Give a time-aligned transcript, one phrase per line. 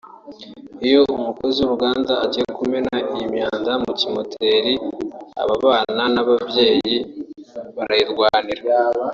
[0.87, 4.73] Iyo umukozi w’ uruganda agiye kumena iyi myanda mu kimoteri
[5.41, 6.95] aba bana n’ ababyeyi
[7.75, 8.61] barayirwanira